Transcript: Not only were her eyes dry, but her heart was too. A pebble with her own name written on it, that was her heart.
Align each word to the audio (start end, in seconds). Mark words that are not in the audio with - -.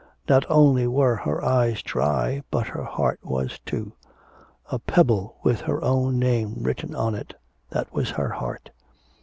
Not 0.27 0.49
only 0.49 0.87
were 0.87 1.15
her 1.15 1.45
eyes 1.45 1.83
dry, 1.83 2.41
but 2.49 2.65
her 2.65 2.81
heart 2.83 3.19
was 3.21 3.59
too. 3.67 3.93
A 4.71 4.79
pebble 4.79 5.37
with 5.43 5.61
her 5.61 5.79
own 5.83 6.17
name 6.17 6.55
written 6.63 6.95
on 6.95 7.13
it, 7.13 7.35
that 7.69 7.93
was 7.93 8.09
her 8.09 8.29
heart. 8.31 8.71